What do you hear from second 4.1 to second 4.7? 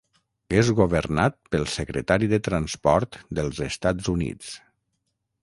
Units.